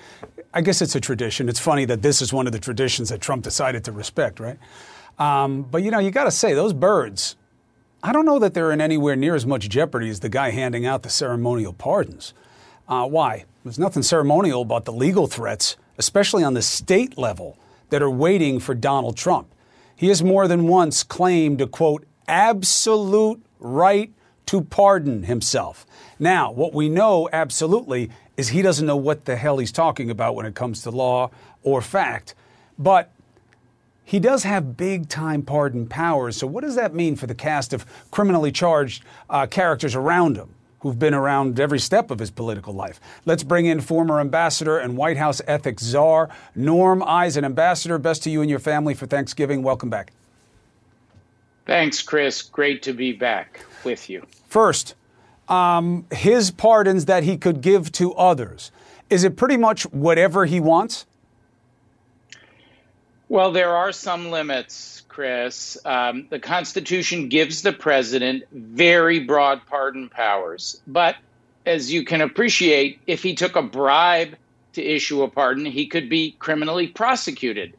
[0.53, 1.47] I guess it's a tradition.
[1.49, 4.57] It's funny that this is one of the traditions that Trump decided to respect, right?
[5.19, 7.35] Um, but you know, you got to say, those birds,
[8.01, 10.85] I don't know that they're in anywhere near as much jeopardy as the guy handing
[10.85, 12.33] out the ceremonial pardons.
[12.87, 13.45] Uh, why?
[13.63, 17.57] There's nothing ceremonial about the legal threats, especially on the state level,
[17.89, 19.53] that are waiting for Donald Trump.
[19.95, 24.11] He has more than once claimed a quote, absolute right
[24.51, 25.85] to pardon himself.
[26.19, 30.35] Now, what we know absolutely is he doesn't know what the hell he's talking about
[30.35, 31.31] when it comes to law
[31.63, 32.35] or fact.
[32.77, 33.13] But
[34.03, 36.35] he does have big time pardon powers.
[36.35, 40.53] So, what does that mean for the cast of criminally charged uh, characters around him
[40.79, 42.99] who've been around every step of his political life?
[43.23, 47.45] Let's bring in former ambassador and White House ethics czar, Norm Eisen.
[47.45, 49.63] Ambassador, best to you and your family for Thanksgiving.
[49.63, 50.11] Welcome back.
[51.71, 52.41] Thanks, Chris.
[52.41, 54.27] Great to be back with you.
[54.49, 54.93] First,
[55.47, 58.73] um, his pardons that he could give to others.
[59.09, 61.05] Is it pretty much whatever he wants?
[63.29, 65.77] Well, there are some limits, Chris.
[65.85, 70.81] Um, the Constitution gives the president very broad pardon powers.
[70.87, 71.15] But
[71.65, 74.35] as you can appreciate, if he took a bribe
[74.73, 77.75] to issue a pardon, he could be criminally prosecuted.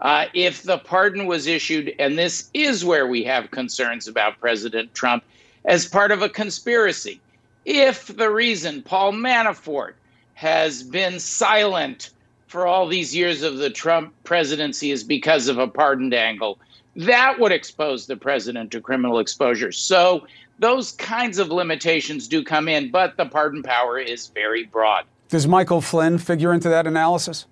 [0.00, 4.92] Uh, if the pardon was issued, and this is where we have concerns about President
[4.94, 5.24] Trump,
[5.64, 7.20] as part of a conspiracy,
[7.64, 9.94] if the reason Paul Manafort
[10.34, 12.10] has been silent
[12.46, 16.58] for all these years of the Trump presidency is because of a pardon dangle,
[16.94, 19.72] that would expose the president to criminal exposure.
[19.72, 20.26] So
[20.58, 25.04] those kinds of limitations do come in, but the pardon power is very broad.
[25.28, 27.46] Does Michael Flynn figure into that analysis?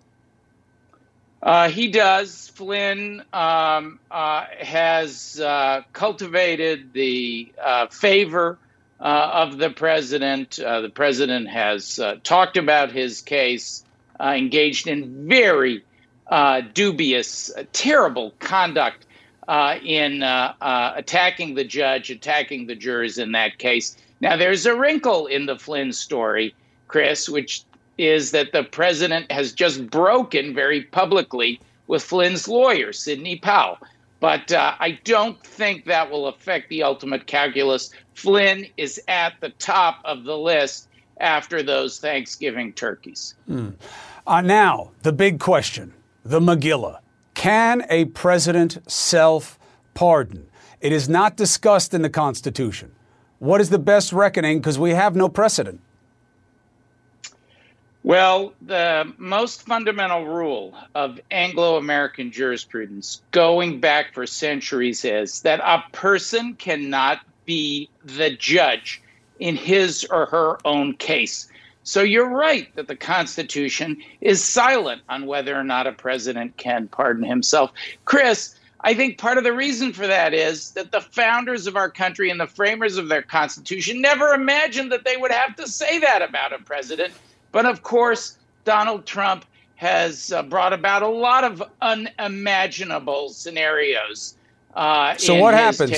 [1.44, 2.48] Uh, he does.
[2.54, 8.58] Flynn um, uh, has uh, cultivated the uh, favor
[8.98, 10.58] uh, of the president.
[10.58, 13.84] Uh, the president has talked about his case,
[14.18, 15.84] engaged in very
[16.72, 19.04] dubious, terrible conduct
[19.82, 23.98] in attacking the judge, attacking the jurors in that case.
[24.18, 26.54] Now, there's a wrinkle in the Flynn story,
[26.88, 27.64] Chris, which
[27.98, 33.78] is that the president has just broken very publicly with Flynn's lawyer, Sidney Powell.
[34.20, 37.90] But uh, I don't think that will affect the ultimate calculus.
[38.14, 40.88] Flynn is at the top of the list,
[41.20, 43.34] after those Thanksgiving turkeys.
[43.46, 43.70] Hmm.
[44.26, 45.92] Uh, now, the big question
[46.24, 47.00] the Megillah.
[47.34, 49.58] Can a president self
[49.94, 50.46] pardon?
[50.80, 52.94] It is not discussed in the Constitution.
[53.38, 54.58] What is the best reckoning?
[54.58, 55.80] Because we have no precedent.
[58.04, 65.60] Well, the most fundamental rule of Anglo American jurisprudence, going back for centuries, is that
[65.60, 69.00] a person cannot be the judge
[69.40, 71.48] in his or her own case.
[71.82, 76.88] So you're right that the Constitution is silent on whether or not a president can
[76.88, 77.72] pardon himself.
[78.04, 81.88] Chris, I think part of the reason for that is that the founders of our
[81.88, 86.00] country and the framers of their Constitution never imagined that they would have to say
[86.00, 87.14] that about a president.
[87.54, 89.44] But of course, Donald Trump
[89.76, 94.36] has uh, brought about a lot of unimaginable scenarios.
[94.74, 95.92] Uh, so what happens?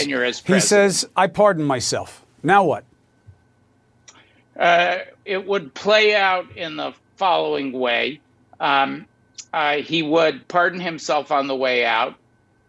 [0.54, 2.84] He says, "I pardon myself." Now what?
[4.60, 8.20] Uh, it would play out in the following way:
[8.60, 9.06] um,
[9.54, 12.16] uh, he would pardon himself on the way out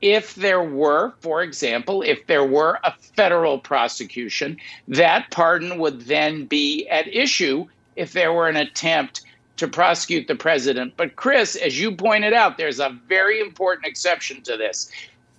[0.01, 4.55] if there were, for example, if there were a federal prosecution,
[4.87, 7.67] that pardon would then be at issue
[7.97, 9.21] if there were an attempt
[9.57, 10.93] to prosecute the president.
[10.95, 14.89] But, Chris, as you pointed out, there's a very important exception to this.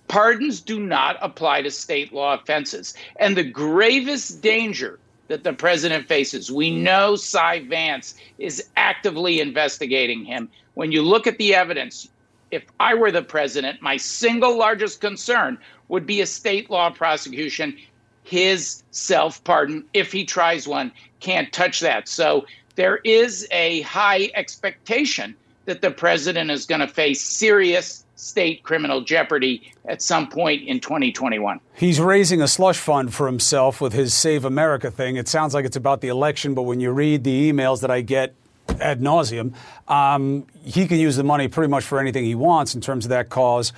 [0.07, 2.93] Pardons do not apply to state law offenses.
[3.15, 4.99] And the gravest danger
[5.29, 10.49] that the president faces, we know Cy Vance is actively investigating him.
[10.73, 12.09] When you look at the evidence,
[12.51, 15.57] if I were the president, my single largest concern
[15.87, 17.77] would be a state law prosecution.
[18.23, 22.07] His self pardon, if he tries one, can't touch that.
[22.07, 22.45] So
[22.75, 29.01] there is a high expectation that the president is going to face serious state criminal
[29.01, 31.59] jeopardy at some point in 2021.
[31.73, 35.15] He's raising a slush fund for himself with his Save America thing.
[35.15, 38.01] It sounds like it's about the election, but when you read the emails that I
[38.01, 38.33] get
[38.79, 39.53] ad nauseum.
[39.87, 43.09] Um, he can use the money pretty much for anything he wants in terms of
[43.09, 43.73] that cause.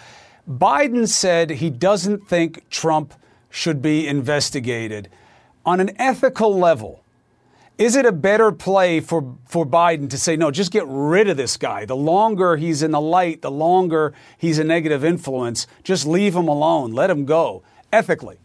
[0.49, 3.13] Biden said he doesn't think Trump
[3.49, 5.09] should be investigated.
[5.65, 7.00] On an ethical level,
[7.81, 11.35] is it a better play for, for Biden to say, no, just get rid of
[11.35, 11.83] this guy?
[11.85, 16.47] The longer he's in the light, the longer he's a negative influence, just leave him
[16.47, 18.37] alone, let him go, ethically?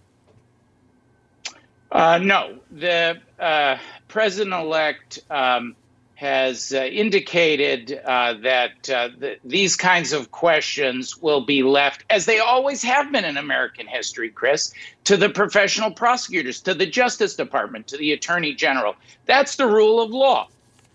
[1.93, 2.59] Uh, no.
[2.71, 3.77] The uh,
[4.09, 5.77] president elect um,
[6.17, 12.25] has uh, indicated uh, that uh, th- these kinds of questions will be left, as
[12.25, 14.73] they always have been in American history, Chris,
[15.05, 18.97] to the professional prosecutors, to the Justice Department, to the Attorney General.
[19.27, 20.49] That's the rule of law.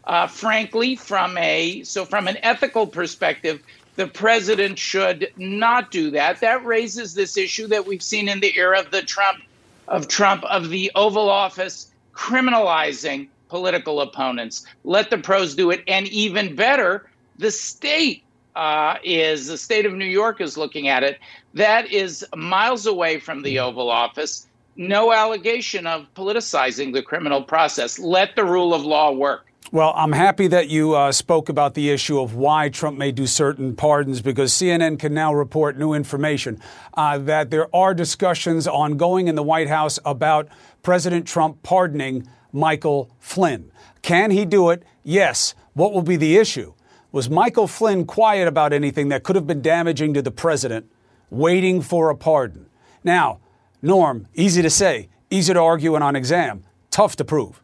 [0.05, 3.61] Uh, frankly, from a so from an ethical perspective,
[3.97, 6.39] the president should not do that.
[6.39, 9.43] That raises this issue that we've seen in the era of the Trump
[9.87, 14.65] of Trump of the Oval Office criminalizing political opponents.
[14.85, 15.83] Let the pros do it.
[15.85, 18.23] And even better, the state
[18.55, 21.19] uh, is the state of New York is looking at it.
[21.53, 24.47] That is miles away from the Oval Office.
[24.77, 27.99] No allegation of politicizing the criminal process.
[27.99, 29.45] Let the rule of law work.
[29.73, 33.27] Well, I'm happy that you uh, spoke about the issue of why Trump may do
[33.27, 36.61] certain pardons because CNN can now report new information
[36.93, 40.47] uh, that there are discussions ongoing in the White House about
[40.83, 43.71] President Trump pardoning Michael Flynn.
[44.01, 44.83] Can he do it?
[45.03, 45.55] Yes.
[45.73, 46.73] What will be the issue?
[47.11, 50.89] Was Michael Flynn quiet about anything that could have been damaging to the president,
[51.29, 52.67] waiting for a pardon?
[53.03, 53.39] Now,
[53.81, 57.61] Norm, easy to say, easy to argue and on exam, tough to prove.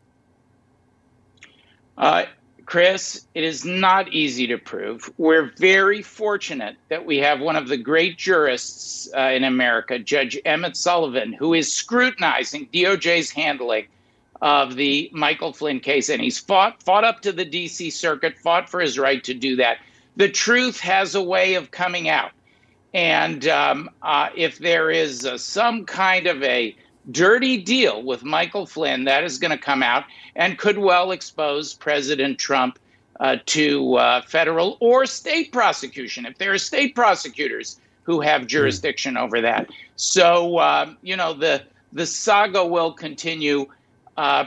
[1.98, 2.26] Uh,
[2.66, 5.10] Chris, it is not easy to prove.
[5.18, 10.38] We're very fortunate that we have one of the great jurists uh, in America, Judge
[10.44, 13.88] Emmett Sullivan, who is scrutinizing DOJ's handling
[14.42, 17.90] of the Michael Flynn case, and he's fought fought up to the D.C.
[17.90, 19.78] Circuit, fought for his right to do that.
[20.16, 22.32] The truth has a way of coming out,
[22.94, 26.76] and um, uh, if there is uh, some kind of a
[27.12, 30.04] dirty deal with Michael Flynn, that is going to come out
[30.36, 32.80] and could well expose President Trump
[33.20, 39.18] uh, to uh, federal or state prosecution if there are state prosecutors who have jurisdiction
[39.18, 39.70] over that.
[39.96, 41.64] So um, you know the
[41.94, 43.68] the saga will continue
[44.18, 44.46] uh,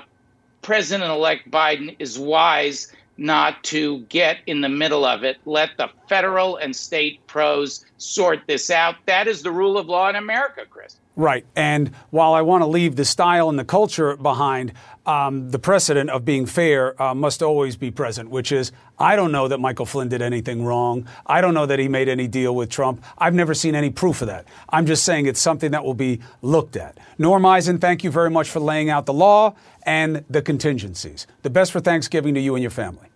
[0.63, 5.37] President elect Biden is wise not to get in the middle of it.
[5.45, 8.97] Let the federal and state pros sort this out.
[9.07, 10.97] That is the rule of law in America, Chris.
[11.17, 11.45] Right.
[11.55, 14.73] And while I want to leave the style and the culture behind,
[15.05, 19.33] um, the precedent of being fair uh, must always be present, which is I don't
[19.33, 21.09] know that Michael Flynn did anything wrong.
[21.27, 23.03] I don't know that he made any deal with Trump.
[23.17, 24.45] I've never seen any proof of that.
[24.69, 26.99] I'm just saying it's something that will be looked at.
[27.19, 31.27] Norm Eisen, thank you very much for laying out the law and the contingencies.
[31.41, 33.09] The best for Thanksgiving to you and your family.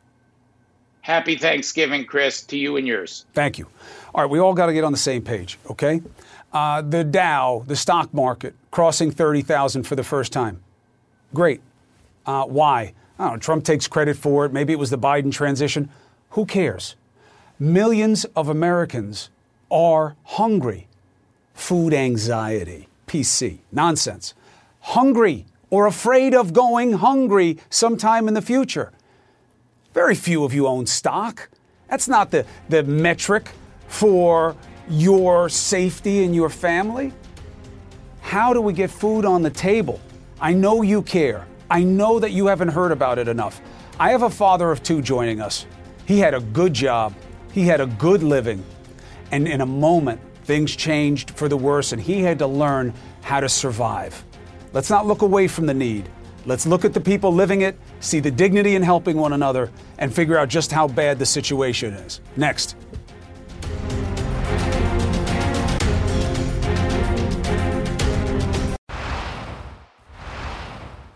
[1.03, 3.27] Happy Thanksgiving, Chris, to you and yours.
[3.35, 3.67] Thank you.
[4.15, 6.01] All right, we all got to get on the same page, okay?
[6.51, 10.63] Uh, the Dow, the stock market, crossing 30,000 for the first time.
[11.35, 11.61] Great.
[12.25, 12.95] Uh, why?
[13.19, 13.39] I don't know.
[13.39, 14.53] Trump takes credit for it.
[14.53, 15.89] Maybe it was the Biden transition.
[16.31, 16.97] Who cares?
[17.59, 19.31] Millions of Americans
[19.71, 20.89] are hungry.
[21.55, 24.35] Food anxiety, PC, nonsense.
[24.81, 28.93] Hungry or afraid of going hungry sometime in the future.
[29.93, 31.49] Very few of you own stock.
[31.89, 33.51] That's not the, the metric
[33.87, 34.57] for
[34.89, 37.13] your safety and your family?
[38.21, 40.01] How do we get food on the table?
[40.41, 41.47] I know you care.
[41.75, 43.61] I know that you haven't heard about it enough.
[43.99, 45.67] I have a father of two joining us.
[46.07, 47.17] He had a good job,
[47.51, 48.65] he had a good living,
[49.33, 53.41] and in a moment, things changed for the worse, and he had to learn how
[53.41, 54.25] to survive.
[54.73, 56.09] Let's not look away from the need.
[56.47, 59.69] Let's look at the people living it, see the dignity in helping one another,
[59.99, 62.21] and figure out just how bad the situation is.
[62.37, 62.77] Next.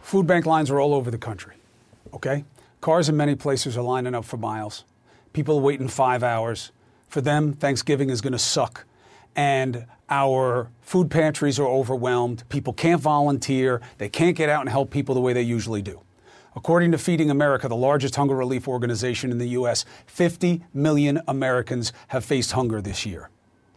[0.09, 1.57] Food bank lines are all over the country.
[2.15, 2.47] Okay?
[2.81, 4.85] Cars in many places are lining up for miles.
[5.35, 6.73] People are waiting five hours.
[7.09, 8.87] For them, Thanksgiving is going to suck.
[9.37, 12.49] And our food pantries are overwhelmed.
[12.49, 13.83] People can't volunteer.
[13.99, 16.01] They can't get out and help people the way they usually do.
[16.57, 21.93] According to Feeding America, the largest hunger relief organization in the U.S., 50 million Americans
[22.09, 23.29] have faced hunger this year.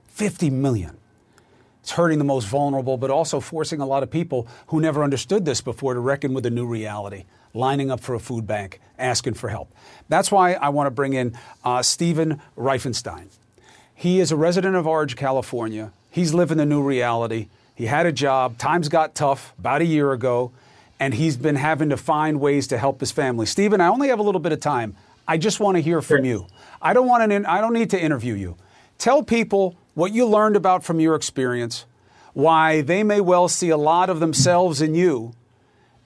[0.07, 1.00] 50 million.
[1.81, 5.45] It's hurting the most vulnerable, but also forcing a lot of people who never understood
[5.45, 9.33] this before to reckon with a new reality, lining up for a food bank, asking
[9.33, 9.73] for help.
[10.07, 13.29] That's why I want to bring in uh, Stephen Reifenstein.
[13.95, 15.91] He is a resident of Orange, California.
[16.09, 17.47] He's living the new reality.
[17.73, 18.57] He had a job.
[18.57, 20.51] Times got tough about a year ago,
[20.99, 23.47] and he's been having to find ways to help his family.
[23.47, 24.95] Stephen, I only have a little bit of time.
[25.27, 26.45] I just want to hear from you.
[26.81, 27.51] I don't want to.
[27.51, 28.57] I don't need to interview you.
[28.97, 31.85] Tell people what you learned about from your experience,
[32.33, 35.33] why they may well see a lot of themselves in you,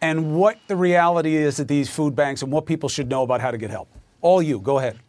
[0.01, 3.41] and what the reality is at these food banks and what people should know about
[3.41, 3.87] how to get help.
[4.21, 4.99] All you, go ahead.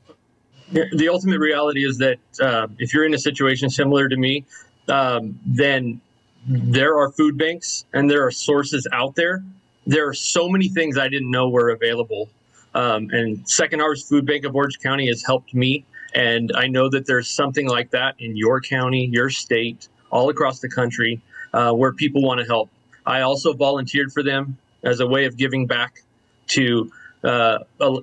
[0.71, 4.45] The ultimate reality is that uh, if you're in a situation similar to me,
[4.89, 6.01] um, then
[6.47, 9.45] there are food banks and there are sources out there.
[9.87, 12.29] There are so many things I didn't know were available.
[12.75, 15.85] Um, and Second Harvest Food Bank of Orange County has helped me
[16.17, 20.61] and I know that there's something like that in your county, your state, all across
[20.61, 21.21] the country
[21.53, 22.71] uh, where people want to help.
[23.05, 26.03] I also volunteered for them as a way of giving back
[26.49, 26.91] to
[27.23, 27.59] uh,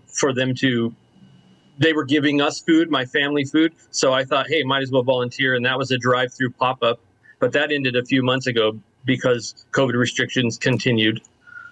[0.06, 0.94] for them to.
[1.80, 3.74] They were giving us food, my family food.
[3.90, 5.56] So I thought, hey, might as well volunteer.
[5.56, 7.00] And that was a drive through pop up.
[7.40, 11.20] But that ended a few months ago because COVID restrictions continued.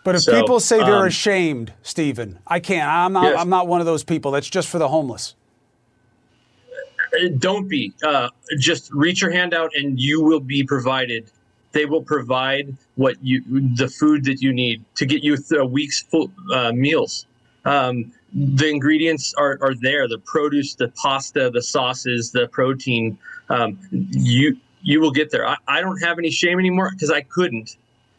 [0.04, 2.90] But if so, people say they're um, ashamed, Stephen, I can't.
[2.90, 3.26] I'm not.
[3.26, 3.40] Yes.
[3.40, 4.32] I'm not one of those people.
[4.32, 5.36] That's just for the homeless.
[7.38, 7.94] Don't be.
[8.04, 11.30] Uh, just reach your hand out and you will be provided.
[11.74, 13.42] They will provide what you,
[13.76, 17.26] the food that you need to get you a week's full uh, meals.
[17.66, 23.18] Um, the ingredients are, are there: the produce, the pasta, the sauces, the protein.
[23.50, 25.48] Um, you you will get there.
[25.48, 27.78] I, I don't have any shame anymore because I couldn't.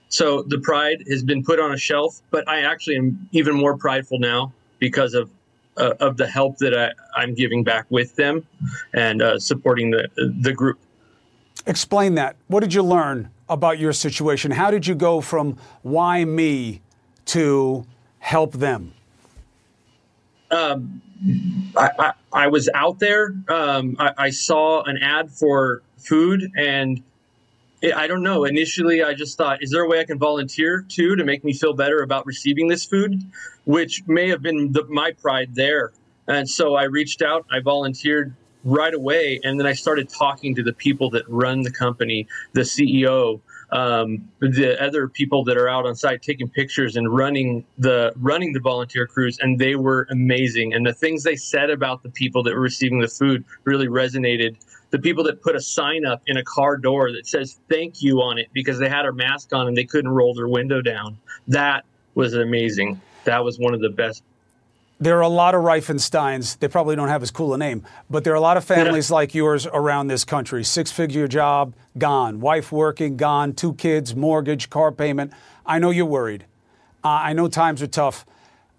[0.08, 3.76] So the pride has been put on a shelf, but I actually am even more
[3.76, 5.30] prideful now because of
[5.76, 6.74] uh, of the help that
[7.16, 8.46] I, am giving back with them
[8.92, 10.08] and uh, supporting the
[10.40, 10.78] the group.
[11.66, 12.36] Explain that.
[12.48, 14.50] What did you learn about your situation?
[14.50, 16.82] How did you go from why me
[17.26, 17.86] to
[18.18, 18.94] help them?
[20.50, 21.00] Um,
[21.76, 23.34] I, I, I, was out there.
[23.48, 27.02] Um, I, I saw an ad for food and
[27.82, 28.44] I don't know.
[28.44, 31.52] Initially, I just thought, is there a way I can volunteer too to make me
[31.52, 33.20] feel better about receiving this food?
[33.64, 35.92] Which may have been the, my pride there.
[36.28, 40.62] And so I reached out, I volunteered right away, and then I started talking to
[40.62, 43.40] the people that run the company, the CEO,
[43.72, 48.52] um, the other people that are out on site taking pictures and running the running
[48.52, 50.74] the volunteer crews, and they were amazing.
[50.74, 54.56] And the things they said about the people that were receiving the food really resonated
[54.92, 58.22] the people that put a sign up in a car door that says thank you
[58.22, 61.18] on it because they had a mask on and they couldn't roll their window down.
[61.48, 61.84] That
[62.14, 63.00] was amazing.
[63.24, 64.22] That was one of the best
[65.02, 66.60] there are a lot of Reifensteins.
[66.60, 69.10] They probably don't have as cool a name, but there are a lot of families
[69.10, 69.16] yeah.
[69.16, 70.62] like yours around this country.
[70.62, 72.38] Six figure job, gone.
[72.38, 73.52] Wife working, gone.
[73.52, 75.32] Two kids, mortgage, car payment.
[75.66, 76.46] I know you're worried.
[77.02, 78.24] Uh, I know times are tough.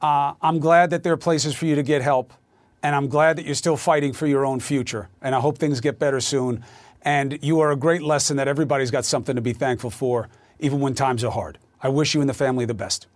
[0.01, 2.31] Uh, I'm glad that there are places for you to get help,
[2.83, 5.09] and I'm glad that you're still fighting for your own future.
[5.21, 6.63] And I hope things get better soon.
[7.01, 10.29] And you are a great lesson that everybody's got something to be thankful for,
[10.59, 11.57] even when times are hard.
[11.81, 13.07] I wish you and the family the best.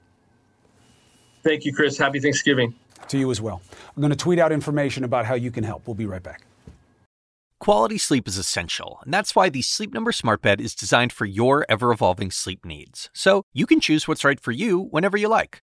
[1.44, 1.98] Thank you, Chris.
[1.98, 2.76] Happy Thanksgiving.
[3.10, 3.62] To you as well.
[3.96, 5.88] I'm going to tweet out information about how you can help.
[5.88, 6.42] We'll be right back.
[7.60, 11.26] Quality sleep is essential, and that's why the Sleep Number Smart Bed is designed for
[11.26, 13.10] your ever evolving sleep needs.
[13.14, 15.62] So you can choose what's right for you whenever you like.